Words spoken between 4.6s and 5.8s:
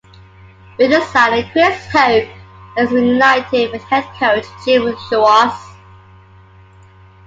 Jim Schwartz.